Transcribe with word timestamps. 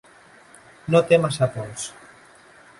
No 0.95 1.03
té 1.11 1.21
massa 1.27 1.51
pols. 1.59 1.87